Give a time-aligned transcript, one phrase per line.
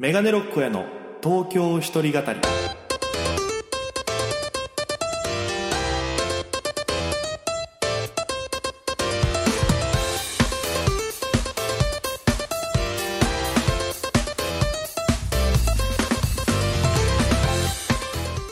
[0.00, 0.86] メガネロックへの
[1.22, 2.40] 東京一人語り。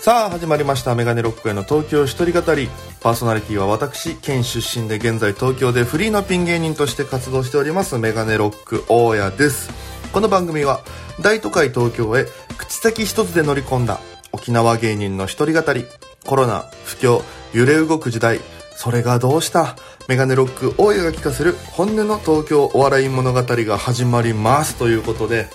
[0.03, 0.95] さあ始まりました。
[0.95, 2.69] メガネロックへの東京一人語り。
[3.01, 7.96] パーソナリティは私県出身で現在東京でフリーのピン芸人として活動しております。
[7.96, 9.88] メガネロック大家です。
[10.12, 10.80] この番組は
[11.20, 14.01] 大都会東京へ口先一つで乗り込んだ
[14.33, 15.84] 沖縄芸人の一人語り。
[16.27, 18.41] コロナ不況揺れ動く時代。
[18.74, 19.77] それがどうした？
[20.09, 24.77] メガネロック大家が聞かせる本音の東京お笑い物語が始まります。
[24.77, 25.47] ということで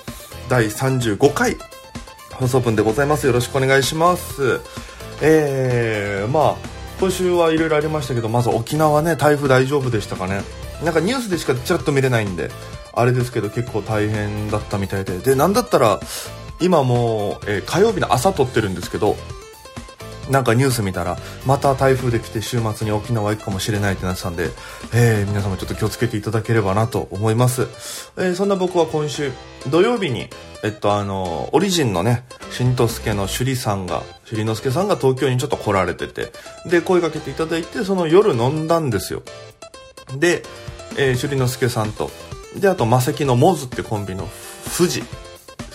[0.50, 1.58] 第35回
[2.32, 3.26] 放送分でございます。
[3.26, 4.62] よろしくお願いします。
[5.22, 6.56] えー、まあ
[7.00, 10.42] 今週はいろいろありましたけどまず沖縄ね台風大丈夫でしたかね。
[10.84, 12.50] なんかニュースでしかちらっと見れないんで。
[12.94, 15.18] あれですけど結構大変だったみたいで。
[15.18, 16.00] でなんだったら
[16.62, 19.16] 今もう、えー火曜日の朝撮ってるんですけど
[20.30, 24.52] なんかニュース見たらまた台風で来て週末に沖縄行くかもしれないってなってたんで、
[24.94, 27.64] えー皆様ちょっと気をつけていただければなと思います、
[28.18, 29.32] えーそんな僕は今週
[29.70, 30.30] 土曜日に
[30.64, 36.32] えっとあのオリジンのねしんとすけの首里さんが首里之助さんが東京にちょっと来られてて
[36.70, 39.24] で声かけていただいてその夜飲んだんですよ。
[40.18, 40.44] で、
[40.98, 42.12] えー、首里之助さんと
[42.56, 44.28] であと魔石のモズってコンビの
[44.78, 45.04] 富士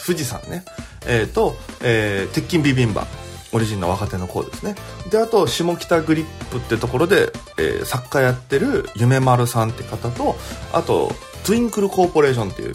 [0.07, 0.65] 富士さんね、
[1.07, 3.07] えーと、えー鉄筋ビビンバ。
[3.51, 4.75] オリジンの若手の子ですね。
[5.11, 10.37] であと下北グリップってところで、えー作家やってる夢丸さんって方と
[10.73, 11.11] あと
[11.45, 12.75] トゥインクルコーポレーションっていう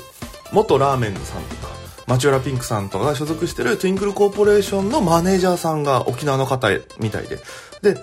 [0.51, 1.67] 元ラーメンズさんとか
[2.07, 7.37] マチュラピンクさんとかが所属してるトゥインクルコーポレーションのマネージャーさんが沖縄の方みたいで。
[7.83, 7.97] で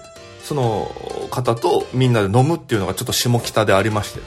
[0.45, 0.91] その
[1.31, 4.20] 方とみんなで飲むっていうのがちょっと下北でありまして。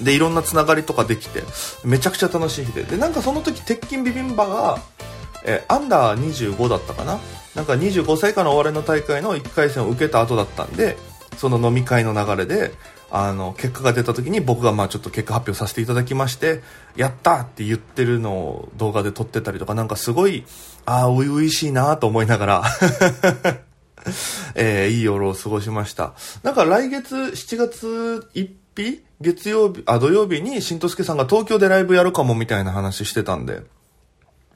[0.00, 1.42] でいろんなつながりとかできて
[1.84, 4.78] めちゃくちゃ楽しい日ででなんかその時鉄筋ビビンバが、
[5.44, 7.18] えアンダー25だったかな？
[7.54, 10.98] なんか25歳以下のお笑いの大会の1回戦を受けた後だったんで
[11.38, 12.72] その飲み会の流れで
[13.10, 16.60] あの結果が出た時に僕がまあちょっと結果発表させていただきまして
[16.96, 20.44] やったって言ってるのを動画で撮ってたりとかなんかすごい
[20.84, 22.64] ああ初々しいなと思いながら
[24.54, 26.12] えーいい夜を過ごしました。
[26.42, 33.62] なんか来月7月1日月曜日、あ、土曜日に新とすけさんが東京でライブやるかもみたいな話してたんで、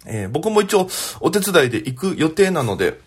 [0.06, 0.88] えー僕も一応
[1.20, 2.98] お手伝いで行く予定なので、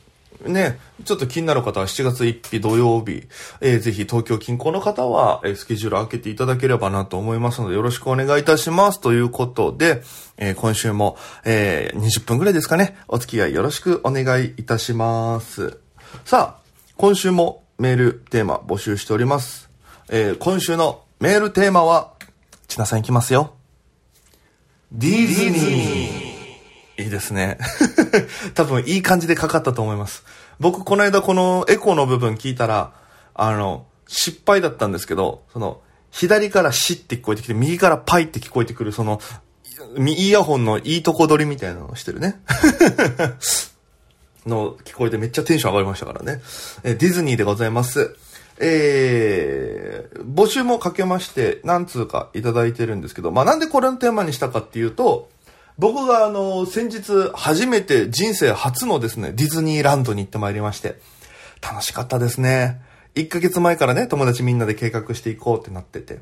[0.46, 3.24] ね、ちょっと気になる方は7月1日土曜日、
[3.62, 9.00] えーぜひ東京近郊の方は、えースケジュール開けていただければなと思いますので、よろしくお願いいたします。
[9.00, 10.01] ということで、
[10.38, 15.80] えー今週も、えー20分ぐらいですかね、お付き合いよろしくお願いいたします。
[16.25, 16.63] さあ、
[16.97, 19.73] 今週もメールテーマ募集しております。
[20.09, 22.14] えー今週のメールテーマは、
[22.68, 23.53] ちなさんいきますよ。
[24.91, 27.03] ディズニー。
[27.03, 27.58] いいですね。
[28.53, 30.24] 多分いい感じでかかったと思います。
[30.59, 32.94] 僕この間このエコーの部分聞いたら、
[33.34, 35.81] あの、失敗だったんですけど、その、
[36.12, 39.22] 左からシって聞こえてきて、右からパイって聞こえてくる、その、
[39.97, 42.42] イヤホンのいいとこ取りみたいなのをしてるね。
[44.46, 46.42] の聞こえてめっちゃテンション上がりましたからね。
[46.84, 48.16] えーディズニーでございます。
[48.59, 55.30] えー、募集もかけまして、何通かいただいてるんですけど、まあなんでこれのテーマにしたかっていうと、
[55.80, 61.00] 僕があの、先日初めて人生初のですね、ディズニーランドに行ってまいりまして、
[61.62, 62.81] 楽しかったですね。
[63.16, 66.19] 1ヶ月前からね、友達みんなで計画していこうってなってて。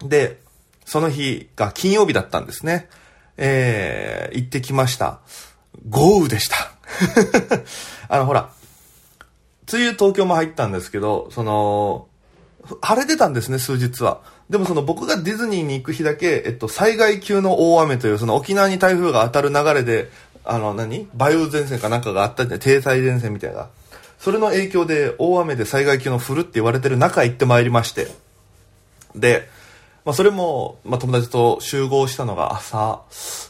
[0.00, 0.40] で、
[0.84, 2.88] その日が金曜日だったんですね。
[3.36, 5.20] えー、行ってきました。
[5.88, 6.56] 豪雨でした。
[8.08, 8.50] あの、ほら、
[9.72, 12.06] 梅雨東京も入ったんですけど、その、
[12.80, 14.20] 晴れてたんですね、数日は。
[14.50, 20.10] でもその僕がディズニーに行く日だけ、えっと、災害級の大雨という、その沖縄に台風が当たる流れで、
[20.44, 23.68] あの何、梅雨前線かなんかがあったんで、停滞前線みたいな。
[24.18, 28.08] それの影響で大雨で災害級の降るって言われてる中行ってまいりまして。
[29.14, 29.48] で、
[30.04, 33.02] まあそれも、まあ友達と集合したのが朝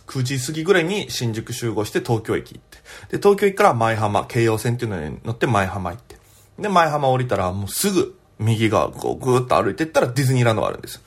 [0.07, 2.79] 9時過ぎぐらいに新宿集合して東京駅行って。
[3.17, 6.17] で、東京駅から舞浜、京葉線っていうのに乗って舞浜行って。
[6.59, 11.03] で、舞浜降りたらもうすぐ右側こうぐーっと歩いていったらディズニーランドがあるんです。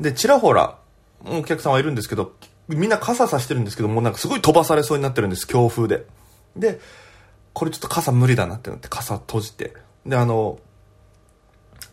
[0.00, 0.78] で、ちらほら
[1.26, 2.32] お客さんはいるんですけど、
[2.68, 6.06] みんな傘さしてるんですけど、もうなんかすごい飛ばされそうになってるんです、強風で。
[6.56, 6.80] で、
[7.52, 9.74] これちょっと傘無理だなってなって傘閉じて。
[10.06, 10.58] で、あの、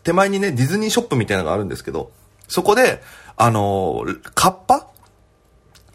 [0.02, 2.10] 手前にね、ディズニーショップみたいなのがあるんですけど、
[2.52, 3.02] そこで、
[3.36, 4.04] あの、
[4.34, 4.88] カッパ？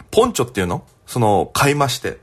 [0.09, 0.83] ポンチョっていうの？
[1.05, 2.17] その、買いまして。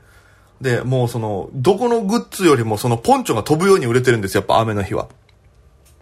[0.59, 5.07] で、もうその、どこのグッズよりもそのポンチョが飛ぶように売れてるんですよ、やっぱ雨の日は。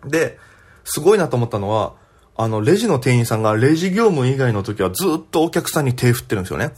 [0.04, 0.40] で、
[0.84, 1.94] すごいなと思ったのは、
[2.36, 6.72] あの、レジの店員さんがレジ業務以外の時はずっとお客さんに手振ってるんですよね。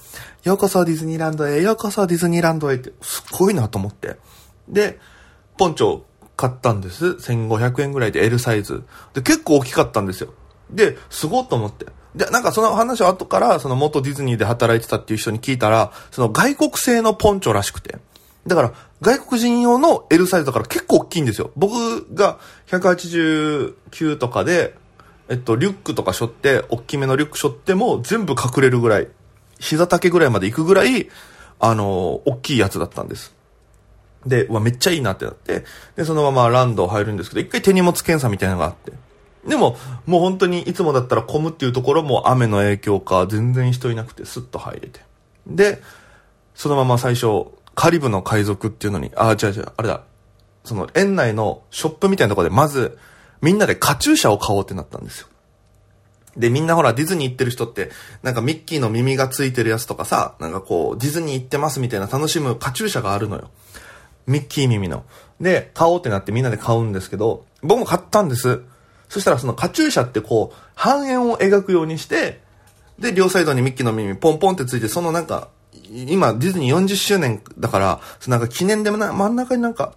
[0.43, 4.17] ようこそディズニーランドへ、ようこそディズニーランドへって、すっごいなと思って。
[4.67, 4.99] で、
[5.57, 6.01] ポンチョ
[6.35, 7.05] 買ったんです。
[7.05, 8.83] 1500円ぐらいで L サイズ。
[9.13, 10.33] で、結構大きかったんですよ。
[10.69, 11.85] で、すごいと思って。
[12.15, 17.97] で、なんかその話を後から、その元ディズニーで働いてたっていう人に聞いたら、その外国製のポンチョらしくて。
[18.47, 21.51] だから、外国人用の L サイズだから結構大きいんですよ。
[21.55, 24.75] 僕が189とかで、
[25.27, 29.07] えっと、リュックとか背負って、大きめのリュック背負っても全部隠れるぐらい、
[29.59, 31.09] 膝丈ぐらいまで行くぐらい、
[31.59, 33.33] あの、大きいやつだったんです。
[34.25, 35.65] で、うわ、めっちゃいいなってなって、
[35.95, 38.91] で、そのままランド入るんですけど、一回手荷物検査みたいなのがあって。
[39.47, 45.01] でも、もう本当にいつもだったら混むっていうところも雨の影響か、全然人いなくてスッと入れて。
[45.47, 45.81] で、
[46.55, 50.01] そのまま最初、カリブの海賊っていうのに、あ、違う違う、あれだ。
[50.63, 52.97] その園内のショップみたいなところで、まず、
[53.41, 55.27] みんなでカチューシャを買おうってなったんですよ。
[56.37, 57.91] で、みんなほら、ディズニー行ってる人って、
[58.23, 63.49] なんかミッキーの耳がついてるやつとかさ、なんかこう、ディズニー行ってますみたいな楽しむカチューシャがあるのよ。
[64.27, 65.03] ミッキー耳の。
[65.39, 68.63] で、買おうってなってみんなで買うんですけど、僕も買ったんです。
[69.09, 72.41] そしたらそのカチューシャってこう、半円を描くようにして、
[72.99, 75.49] で、両サイドにミッキーの耳ポンポンってついて、そのなんか、
[75.91, 79.93] 今、ディズニー40周年だから、なんか記念でもな、真ん中になんか、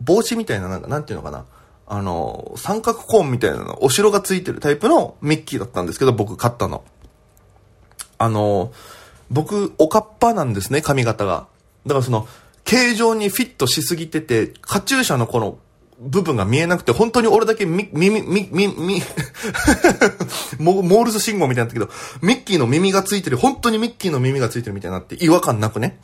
[0.00, 1.44] 帽子みたいな、なんか、なんていうのかな。
[1.86, 6.84] あの、三角コーンみたいなの、お城がついてるタイプのミッキーだったんですけど、僕買ったの。
[8.18, 8.72] あの、
[9.30, 11.46] 僕、おかっぱなんですね、髪型が。
[11.86, 12.26] だからその、
[12.64, 15.58] 形状にフィットしすぎてて、カチューシャのこの
[16.04, 19.02] 部分が見えなくて、本当に俺だけみ、耳、み、み、み、
[20.58, 21.88] モールス信号みたいになったけど、
[22.20, 26.00] ミッキーの耳がついてる、本当にミッキーの耳がついてるみたいになって、違和感なくね。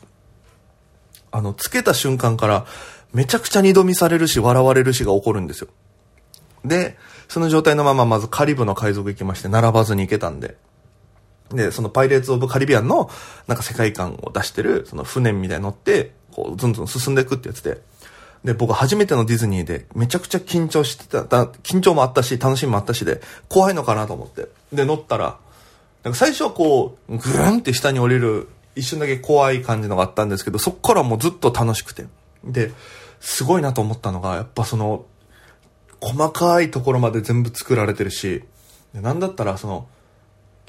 [1.31, 2.65] あの、つけた瞬間から、
[3.13, 5.67] めちゃくちゃ二度見されるし、笑われるしが起こるんですよ。
[6.63, 6.97] で、
[7.27, 10.57] その状態のまま、まずカリブの海賊行きまして、並ばずに行けたんで。
[11.51, 13.09] で、そのパイレーツ・オブ・カリビアンの、
[13.47, 17.81] なんか世界観を出してる、その船みたいに乗って、こう、ずんずん進んでいくってやつで。
[18.43, 24.47] で、僕初めてのディズニーで、めちゃくちゃ緊張してた、緊張もあったし、楽しみもあったしで、怖いのかなと思って。
[24.71, 25.37] で、乗ったら、
[26.03, 32.05] なんか最初はこう、ぐるんって下に降りる、一瞬だけ怖い感じのがあったんですけど、そっからもうずっと楽しくて。
[32.45, 32.71] で、
[33.19, 35.05] すごいなと思ったのが、やっぱその、
[35.99, 38.43] 細かいところまで全部作られてるし、
[38.93, 39.87] なんだったらその、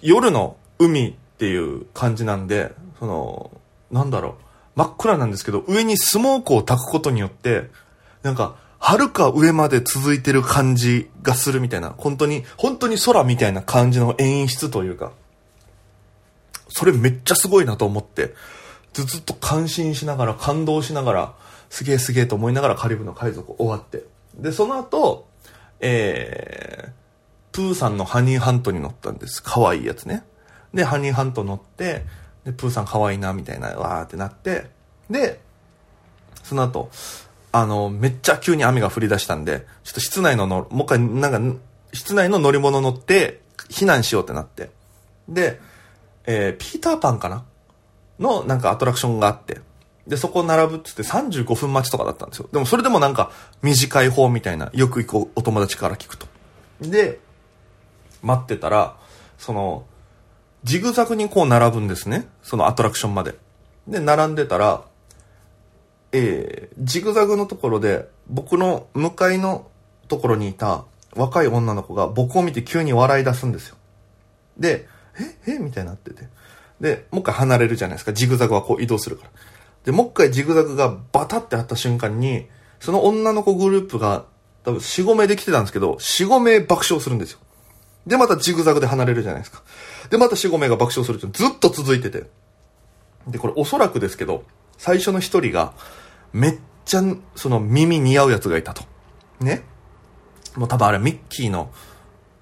[0.03, 3.51] 夜の海っていう感じなんで、その、
[3.93, 4.35] なんだろう、
[4.81, 7.69] 真っ暗なんですけど、上にスモークを焚くことによって、
[8.23, 15.13] なんか、遥か上まで続いてる感じがするみたいな、本当に、本当に空みたいな感じの演出というか、
[16.71, 18.35] それめっちゃすごいなと思って、
[18.95, 21.35] ずっと感心しながら、感動しながら、
[21.69, 24.05] すげえすげえと思いながらカリブの海賊終わって。
[24.37, 25.29] で、その後、
[25.81, 26.91] えー、
[27.53, 29.43] プーさんのハニーハントに乗ったんです。
[29.43, 30.25] 可愛いやつね。
[30.73, 32.07] で、ハニーハント乗って、
[32.45, 34.71] で、プーさん可愛いな、みたいな、わーってなって、
[35.09, 35.41] で、
[36.43, 36.91] その後、
[37.53, 41.61] あの、めっちゃ急に雨が降り出したんで、ちょっと室内のの、もう一回、なんか、
[41.93, 44.71] 室内の乗り物乗って、避難しようってなって。
[45.29, 45.61] で、
[46.27, 47.45] えー、ピーターパンかな？
[48.19, 49.61] の、なんかアトラクションがあって。
[50.07, 52.49] で、そこ並ぶっつって35分待ちとかだったんですよ。
[52.53, 53.31] でもそれでもなんか
[53.63, 56.27] 短い方みたいな、よく行くお友達から聞くと。
[56.81, 57.21] で、
[58.23, 58.97] 待ってたら、
[59.39, 59.85] その、
[60.65, 62.29] ジグザグにこう並ぶんですね。
[62.43, 63.35] そのアトラクションまで。
[63.89, 64.85] で、並んでたら、
[66.13, 69.69] えー、ジグザグのところで、僕の向かいの
[70.09, 73.77] ところにいた若い女の子が僕を見て急に笑い出すんですよ。
[74.59, 74.87] で、
[75.47, 76.29] ええみたいになってて。
[76.81, 78.13] で、もう一回離れるじゃないですか。
[78.13, 79.31] ジグザグはこう移動するから。
[79.85, 82.47] で、もう一回ジグザグがバタってあった瞬間に、
[82.81, 84.25] その女の子グループが
[84.65, 87.39] 多分4、5名で来てたんですけど、4、5名爆笑するんですよ。
[88.11, 89.63] で、またジグザグで離れるじゃないですか。
[90.11, 92.25] で、また4、5名が爆笑するってずっと続いてて。
[93.29, 94.43] で、これおそらくですけど、
[94.79, 95.75] 最初の一人が、
[96.33, 97.03] めっちゃ、
[97.37, 98.83] その耳似合うやつがいたと。
[99.39, 99.63] ね。
[100.57, 101.71] もう多分あれミッキーの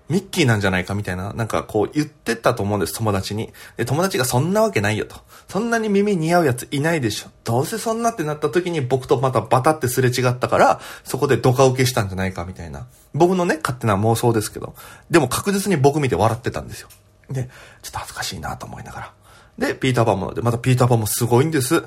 [0.08, 3.52] ミッキーなんじゃないかみたいな、なんかこう言ってたと思うんです、友達に。
[3.76, 5.16] で、友達がそんなわけないよと。
[5.48, 7.30] そんなに耳似合うやついないでしょ。
[7.44, 12.86] どうせそんなってなった時に僕とまたバタってすれ違ったから、そこでドカ受けしたんじゃないかみたいな。
[13.12, 14.74] 僕のね、勝手な妄想ですけど。
[15.10, 16.88] でも確実に僕見て笑ってたんですよ。
[17.30, 17.50] で、
[17.82, 19.12] ちょっと恥ずかしいなと思いながら。
[19.58, 21.84] で、ピーターパンも、で、またピーターパンもすごいんです。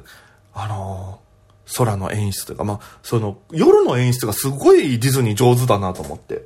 [0.54, 6.44] あのー、空の演出というか、まあ、その、夜の演出がすごいディズニー上手だなと思って。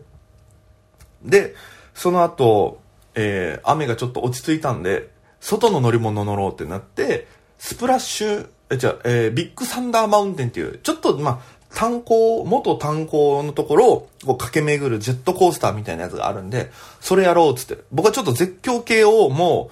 [1.26, 1.56] で、
[1.94, 2.80] その後、
[3.16, 7.28] えー、雨がちょっと落ち着いたんで、外の乗り物乗ろうってなって、
[7.58, 17.84] スプラッシュ、え、じゃえー、ビッグサンダーマウンテンっていう、ちょっと、まあ、炭鉱、元炭鉱のところをこう駆け巡るジェットコースターみたいなやつがあるんで、それやろうっつって。
[17.92, 19.70] 僕はちょっと絶叫系をも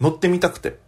[0.00, 0.78] う乗ってみたくて。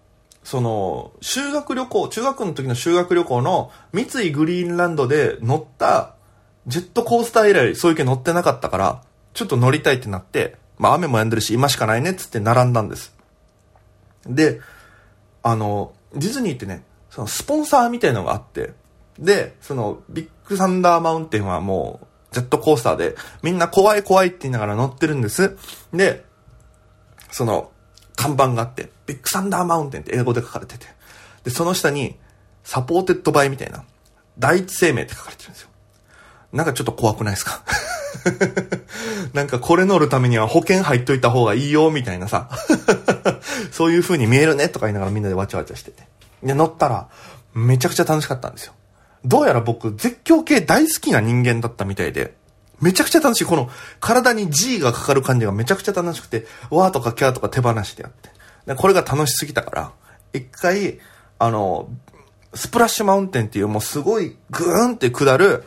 [0.45, 6.15] その、修学旅行、中学の時の修学旅行の三井グリーンランドで乗った
[6.69, 9.03] ジェットコースター以来そういう系乗ってなかったから、
[9.37, 13.15] ちょっと乗りたいってなって、まあ雨も止んでるし今しかないねっつって並んだんです。
[14.27, 14.61] で、
[15.43, 18.73] あの、ディズニーってね、そのスポンサーみたいのがあって、
[19.19, 25.57] で、そのビッグサンダーマウンテンはもうジェットコースターでみんな怖い怖いって言いながら乗ってるんです。
[25.93, 26.25] で、
[27.31, 27.71] その
[28.17, 30.87] 看板があって、ビッグサンダーマウンテンって英語で書かれてて、
[31.45, 32.17] で、その下に
[32.65, 33.85] supported by みたいな、
[34.39, 35.69] 第一生命って書かれてるんですよ。
[36.53, 37.63] なんかちょっと怖くないですか？
[39.35, 42.49] なんかこれ乗るためには保険入っといた方がいいよ、みたいなさ。
[43.73, 46.07] そういう風に見えるね、とか言いながらみんなでわちゃわちゃしてて。
[46.43, 47.09] で、乗ったら、
[47.55, 48.75] めちゃくちゃ楽しかったんですよ。
[49.25, 52.35] どうやら僕、絶叫系大好きな人間だったみたいで、
[52.81, 53.45] めちゃくちゃ楽しい。
[53.45, 53.71] この
[54.01, 58.31] 体に G がかかる感じがめちゃくちゃ楽しくて、わーとかキャーとか手放してやって。
[58.67, 59.93] でこれが楽しすぎたから、
[60.33, 60.99] 一回、
[61.39, 61.89] あの、
[62.55, 65.65] スプラッシュマウンテンっていうもうすごいグーンって下る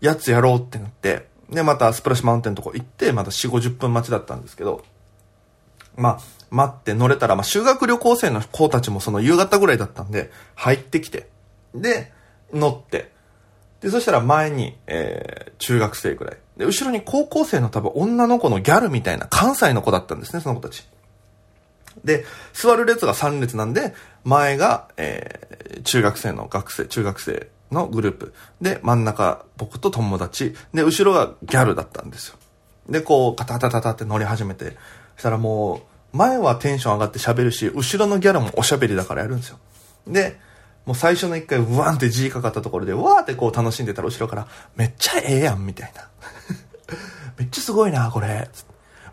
[0.00, 4.84] やつやろうってなって、で、またスプラッシュマウンテンのとこ行って、また4、50分待ちだったんですけど、
[5.96, 11.28] まあ、待って乗れたら、まあ、修学旅行生の子たちもその夕方ぐらいだったんで、入ってきて、
[11.74, 12.12] で、
[12.52, 13.10] 乗って、
[13.80, 16.36] で、そしたら前に、えー、中学生ぐらい。
[16.56, 20.86] で、後ろに高校生の多分女の子のギャルみたいな関西の子だったんですね、その子たち。
[22.04, 28.34] で、座る列が3列なんで、前が、えー、中学生の学生、中学生のグループ。
[28.60, 30.54] で、真ん中、僕と友達。
[30.74, 32.36] で、後ろがギャルだったんですよ。
[32.88, 34.76] で、こう、カタカタタって乗り始めて、
[35.14, 39.58] そしたらもう、前はテンション上がって喋るし、後ろのギャルもおしゃべりだからやるんですよ。
[40.06, 40.38] で、
[40.86, 46.08] もう最初の一回、うわんって G かかったところで、わーってこう楽しんでたら後ろから、めっちゃええやん、みたいな。
[47.38, 48.48] めっちゃすごいな、これ。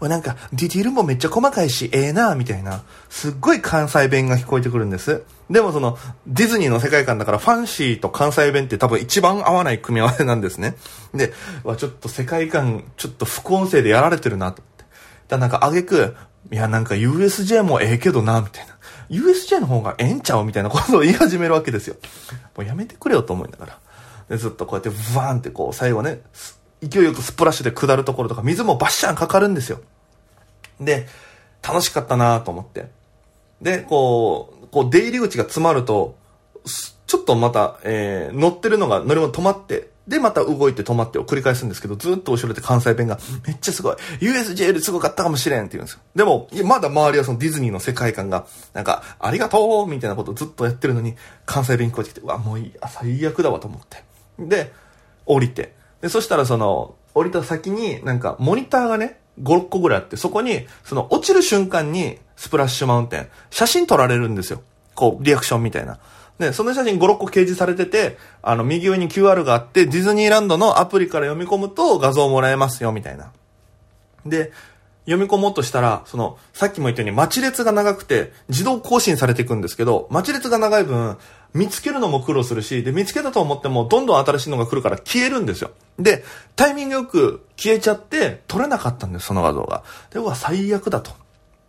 [0.02, 2.84] なんか、ディティールもめっちゃ細かいし、ええな、みたいな。
[3.10, 5.24] すっごい関西弁が聞こえてくるんです。
[5.50, 10.76] でもその、ディズニーの世界観だから、ファンシーと関西弁って多分一番合わない組み合わせなんですね。
[11.14, 14.86] で、わ、ちょっと世界観、ちょっと副音声でやられてるな、と思って。
[15.30, 16.16] だなんか、あげく、
[16.52, 18.78] いや、なんか USJ もええけどな、みたいな。
[19.10, 21.96] USJ の方がええんちゃうみたいなことを言い始めるわけですよ。
[22.56, 23.80] もうやめてくれよと思いながら。
[24.30, 26.22] で、ずっとこうやって、バーンってこう、最後ね、
[26.82, 29.80] 勢いよくスプラッシュで下るところとか、水もバッシャンかかるんですよ。
[30.80, 31.08] で、
[31.68, 32.88] 楽しかったなと思って。
[33.62, 36.16] で、こう、こう出入り口が詰まると、
[37.08, 43.96] ちょっとまた、えー、乗ってるのが乗り物止まって、で、また動いて止まってを繰り返すんですけど、ずっと後ろで関西弁が、めっちゃすごい。
[44.22, 46.00] USJ よりすごかったかもしれんって言うんですよ。
[46.16, 51.16] でも、まだ周りはそのディズニーの世界観が、なんか、ありがとうみたいなことをずっとやってるのに、
[51.46, 54.04] 関西弁聞こえてきて、うわ、もういい、最悪だわと思って。
[54.40, 54.72] で、
[55.26, 55.77] 降りて。
[56.02, 64.62] で、そしたらその、降りた先に、なんか、モニターがね、5、6個ぐらいあって、そこに、その、落ちる瞬間に、スプラッシュマウンテン、写真撮られるんですよ。
[64.94, 66.00] こう、リアクションみたいな。
[66.40, 73.32] で、その写真5、6個掲示されてて、あの、右上に QR があって、ディズニーランドのアプリから読み込むと画像もらえますよ、みたいな。
[74.26, 74.52] で、
[75.06, 81.18] 読み込もうとしたら、その、さっきも言ったように待ち列が長くて、自動更新されていくんですけど、待ち列が長い分、
[81.58, 85.72] 見つけるのも苦労するし、で、見つけたと思っても、どんどん新しいのが来るから消えるんですよ。
[85.98, 86.24] で、
[86.56, 89.84] タイミングよく消えちゃって、撮れなかったんです、その画像が。
[90.12, 91.12] で、うわ、最悪だと。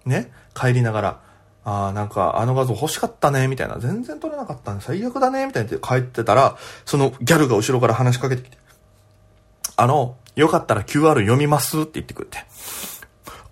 [0.04, 1.20] ね、帰りながら。
[1.64, 3.78] ああ、なんか、あの画像欲しかったね、みたいな。
[3.78, 8.58] 全然撮れなかったね、最悪だね、みたいなって帰ってたら、そのギャルが後ろから話しかけてきて、
[9.76, 12.38] あの、よかったら QR 読みますって言ってくれて、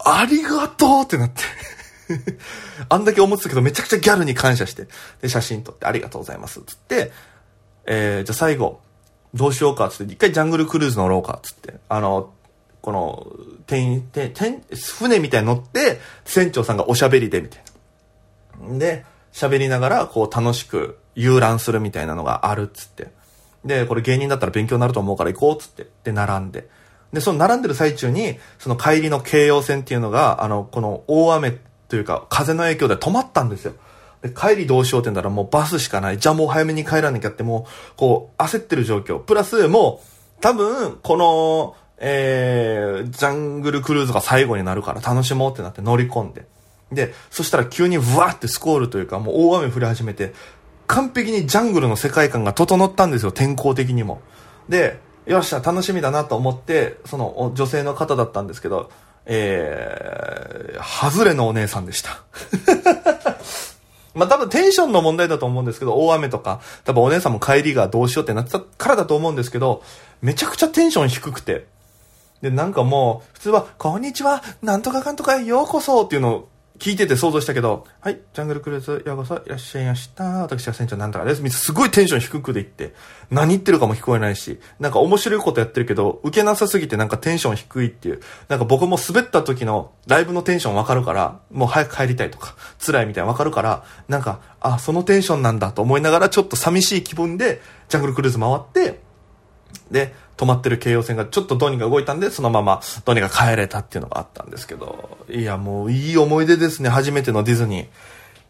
[0.04, 1.42] ありがとうってなって
[2.88, 4.86] あんだけ思ってたけど、めちゃくちゃギャルに感謝して、
[5.20, 7.12] で、写真撮ってありがとうございます、つって、
[7.86, 8.80] えー、じゃあ最後、
[9.34, 12.30] どうしようか、つって、一回ジャングルクルーズ乗ろうか、つって、あの、
[12.80, 13.26] この、
[13.66, 17.62] 店員、店、船みたいに乗って、船長さんがおしゃべりで、みたい
[18.70, 18.78] な。
[18.78, 23.08] で、喋りながら、こう、楽しく遊覧するみたいなのがあるつって。
[23.64, 25.88] で、これ芸人だったら勉強になると思うから行こうっつって。
[26.04, 26.68] で、並んで。
[27.12, 33.74] で、その並んでる最中に、その帰りの京葉線っていうのが、あの、この大雨というか、風の影響で止まったんですよ。
[34.22, 36.18] で、帰りどうしようって言ったらもうバスしかない。
[36.18, 39.18] じゃあもう早めに帰らなきゃってもう、こう、焦ってる状況。
[39.18, 46.46] プラス、もう、多分、この、えー、ジャングルクルーズが最後になるから楽しもうってなって乗り込んで。
[46.92, 50.34] で、そしたら急にブワーってスコールというか、もう大雨降り始めて、
[50.86, 54.20] 完璧にジャングルの世界観が整ったんですよ、天候的にも。
[54.68, 58.90] で、よっしゃ、楽しみだなと思って、その女性の方だったんですけど、
[59.26, 62.22] えー、外れのお姉さんでした。
[64.14, 69.82] まあ多分テンションの問題だと思うんですけど、大雨とか、多分お姉さんも帰りがどうしようってなってたからだと思うんですけど、
[70.22, 71.66] めちゃくちゃテンション低くて。
[72.40, 80.24] で、なんかもう、普通は、こんにちは、なんとかかんとかへようこそっていうのを聞いてて想像したけど、はい、ジャングルクルーズ、ようこそいらっしゃいました。
[80.42, 81.48] 私は船長なんとかです。
[81.50, 82.94] すごいテンション低くで言って、
[83.30, 92.54] 何言ってるかも聞こえないし、なんか面白いことやってるけど、受けなさすぎてなんかテンション低いっていう、なんか僕も滑った時のライブのテンションわかるから、もう早く帰りたいとか、
[92.84, 99.05] 辛いみたいなわかるから、なんか、あ、そのテンションなんだと思いながらちょっと寂しい気分で、ジャングルクルーズ回って、
[99.90, 107.86] で、止まってる京葉線がちょっとどうにか動いたんで、そのままどうにか帰れたっていうのがあったんですけど、いや、もういい思い出ですね、初めてのディズニー。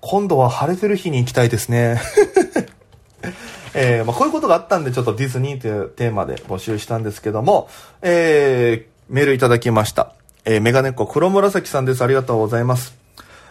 [0.00, 2.00] 今度は晴れてる日に行きたいですね。
[3.74, 7.68] えー、まあ、こういうことがあったんで、ちょっとディズニーというテーマで募集したんですけども、
[8.02, 10.12] えー、メールいただきました。
[10.44, 12.02] えー、メガネっ子黒紫さんです。
[12.02, 13.05] ありがとうございます。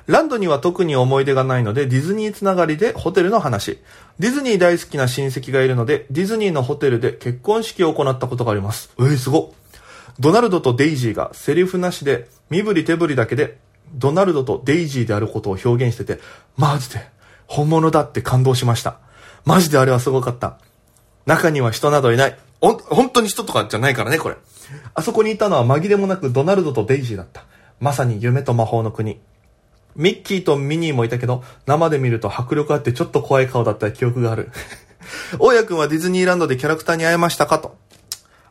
[0.07, 3.79] ランドには特に思い出がないので、ディズニーつながりでホテルの話。
[4.19, 8.91] ディズニー大好きな親戚がいるので、ディズニーのホテルで結婚式を行ったことがあります。
[9.00, 9.53] えー、すご
[10.19, 13.57] ドナルドとデイジーがセリフなしで、身振り手振りだけで、
[13.93, 16.21] ドナルドとデイジーであることを表現してて、
[16.55, 17.09] マジで、
[17.47, 19.00] 本物だって感動しました。
[19.43, 20.59] マジであれはすごかった。
[21.25, 22.38] 中には人などいない。
[22.62, 24.35] ほん、本当に人とかじゃないからね、これ。
[24.93, 27.45] あそこにいたのは紛れもなくドナルドとデイジーだった。
[27.79, 29.19] まさに夢と魔法の国。
[29.95, 34.51] ミッキーとミニーもいたけど、生で見ると迫力あってちょっと怖い顔だった記憶がある。
[35.39, 37.77] 大家くんはディズニーランドでキャラクターに会えましたかと。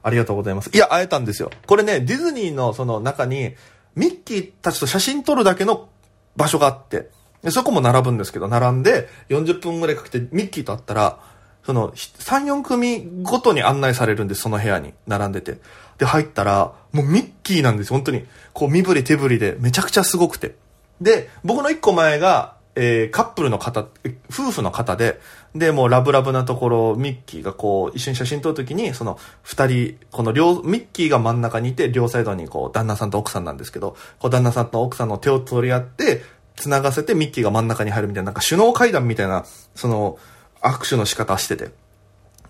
[0.03, 0.71] ありがとうございます。
[0.73, 1.51] いや、会えたんですよ。
[1.67, 3.55] これね、ディズニーのその中に、
[3.95, 5.89] ミッキーたちと写真撮るだけの
[6.37, 7.11] 場所があって、
[7.43, 11.19] でそこも並ぶんですけど、並んで40分ぐらいかけてミッキーと会ったら、
[11.65, 14.93] その、3、4組ごとに案内されるんです、その部屋に。
[15.07, 15.59] 並んでて。
[15.97, 18.27] で、入ったら、もうミッキーなんですよ本当に。
[18.53, 20.57] こう、身振り手振りで、めちゃくちゃすごくて。
[21.01, 23.87] で、僕の一個前が、えー、カップルの方、
[24.31, 25.21] 夫婦の方で、
[25.55, 36.23] で、もうラブラブなところ、ミッキーがこう、一緒に写真撮るときに、その、二人、この両、ミッキーが真ん中にいて、両サイドにこう、旦那さんと奥さんなんですけど、こう、旦那さんと奥さんの手を取り合って、
[36.57, 39.45] 繋がせてミッキーが真ん中に入るみたいな、なんか首脳会談みたいな、
[39.77, 40.19] その、
[40.61, 41.71] 握手の仕方してて。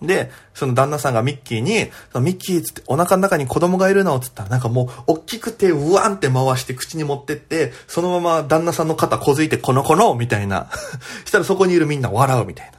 [0.01, 1.89] で、その旦那さんがミッキーに、
[2.21, 10.69] ミッキーつってお腹の中に子供がいるのつったらなんかもう、大きくてうわんって回して口に持ってって、そのまま旦那さんの肩こづいてこの子のみたいな。
[11.25, 12.73] したらそこにいるみんな笑うみたいな。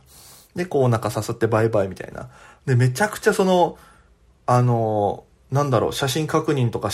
[0.55, 2.29] で、こうお腹さすってバイバイみたいな。
[2.67, 3.79] で、めちゃくちゃその、
[4.47, 6.91] あの、なんだろう、写真確認とか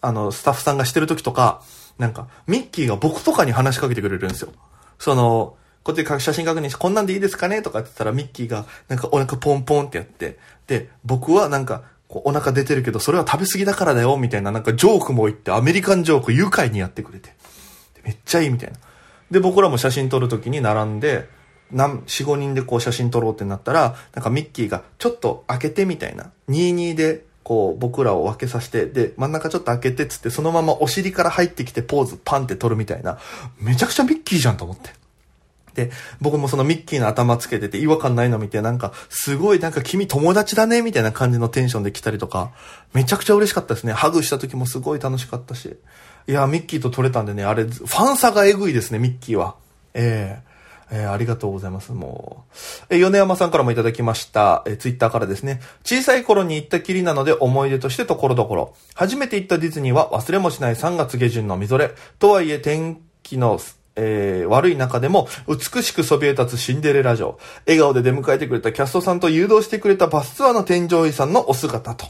[0.00, 1.62] あの、スタッフさんがしてる時とか、
[1.98, 4.52] なんか、ミッキーが僕とかに話しかけてくれるんですよ。
[4.98, 17.34] その、こっちで写真確認して、こんなんでいいですかねとかって言ったら、ミッキーが、なんかお腹ポンポンってやって、で、僕はなんか、お腹出てるけど、それは食べ過ぎだからだよ、みたいな、なんかジョークも言って、アメリカンジョーク愉快にやってくれて。
[18.02, 18.78] めっちゃいいみたいな。
[19.30, 21.28] で、僕らも写真撮るときに並んで、
[21.70, 26.30] 何、4、5人でこう写真撮ろうってなったら、なんかミッキーが、ちょっと開けてみたいな。
[26.48, 33.18] 22で、こう、僕らを分けさせて、で、真ん中ちょっと開けてつって、そのままお尻から入ってきてポーズパンって撮るみたいな。
[33.58, 34.90] めちゃくちゃミッキーじゃんと思って。
[35.74, 42.52] で、僕もそのミッキーの頭つけてて違和感ないの見て、なんか、すごいなんか君友達だね、みたいな感じのテンションで来たりとか、
[42.92, 43.92] めちゃくちゃ嬉しかったですね。
[43.92, 45.76] ハグした時もすごい楽しかったし。
[46.26, 49.56] いや、ミッキーと撮れたんでね、あれ、ファン差がエグいですね、ミッキーは。
[49.94, 50.54] ええー
[50.90, 51.92] えー、ありがとうございます。
[51.92, 52.44] も
[52.90, 52.94] う。
[52.94, 54.62] えー、米山さんからもいただきました。
[54.66, 55.60] えー、ツイッターからですね。
[55.82, 58.74] 小さい頃に行ったきりなので思い出としてところどころ。
[58.94, 61.90] 初めて行ったディズニーは忘れもしない3月下旬のみぞれ。
[62.18, 63.58] とはいえ天気の
[63.96, 67.38] えー、悪い中でも美しくそびえ立つシンデレラ城。
[67.66, 72.06] 笑顔で出迎えてくれたキャストさんと誘導してくれたバスツアーの添乗員さんのお姿と。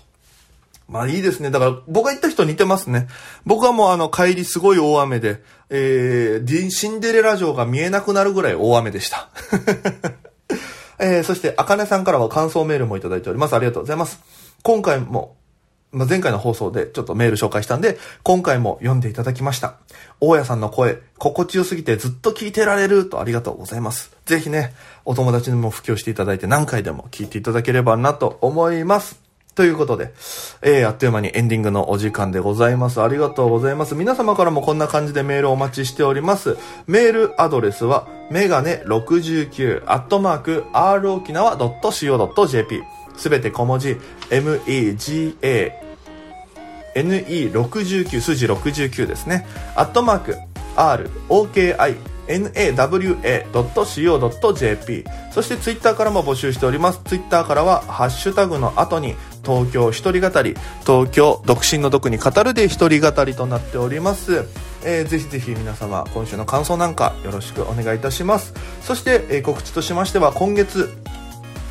[0.88, 1.50] まあいいですね。
[1.50, 3.08] だから僕が行った人似てますね。
[3.44, 9.28] 僕はもうあの帰りすごい大雨で、えー、シンデレラ城が見えなくなるぐらい大雨でした。
[10.98, 13.54] えー、そして、あかねさんからは感想メールもいただいております。
[13.54, 14.20] ありがとうございます。
[14.62, 15.36] 今回も、
[15.94, 19.76] まあ、前回の放送でちょっとメール紹介したんで、今回も読んでいただきました。
[20.20, 24.16] 大家さんの声、心地よすぎてずっと聞いてられるとありがとうございます。
[24.26, 29.24] ぜひね、お友達にも布教していただいて何回でも聞いていただければなと思います。
[29.54, 30.12] ということで、
[30.62, 33.00] えー、あっという間にエンディングのお時間でございます。
[33.00, 33.94] ありがとうございます。
[33.94, 36.57] 皆様からもこんな感じでメールをお待ちしております。
[36.88, 42.83] メールアドレスは、メガネ69、アットマーク、r 沖縄 .co.jp。
[43.16, 43.96] すべて小文字、
[44.30, 45.83] mega,
[46.94, 49.46] ne69 数字69ですね。
[49.76, 50.37] アットマーク
[50.76, 51.74] r oki
[52.26, 53.44] nawa.co.jp
[55.30, 57.00] そしてツイッターからも募集しております。
[57.04, 60.54] ツイッターからは、ハッシュタグの後に、東京一人語り、
[60.87, 64.46] 東京独身の毒に語るで一人語りとなっております。
[64.85, 70.94] えーぜひぜひ皆様今週の感想なんかよろしくお願いいたしますそして、えー告知としましては今月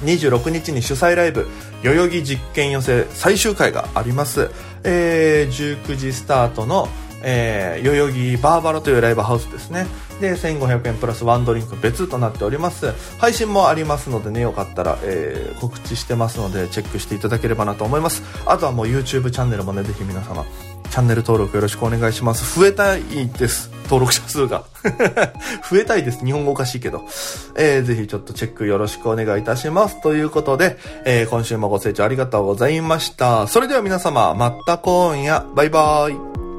[0.03, 1.47] 26日に主催ライブ
[1.83, 4.49] 代々木実験寄せ最終回があります、
[4.83, 6.87] えー19時スタートの、
[7.23, 9.87] えー代々木バーバラというライブハウスですね。
[10.21, 12.93] で1500円プラスワンドリンク別となっております。
[13.17, 18.23] 配信もありますのでねよかったら、えー告知してますのでチェックしていただければなと思います。
[18.45, 20.45] あとはもう YouTube チャンネルもねぜひ皆様
[20.93, 22.59] チャンネル登録よろしくお願いします。
[22.59, 23.71] 増えたいです。
[23.85, 24.63] 登録者数が。
[25.67, 26.23] 増えたいです。
[26.23, 27.03] 日本語おかしいけど、
[27.55, 29.99] えーぜひちょっとチェックよろしくお願いいたします。
[30.03, 33.47] ということで、えー今週もご清聴ありがとうございました。
[33.47, 35.43] それでは皆様また今夜。
[35.55, 36.52] バイバーイ。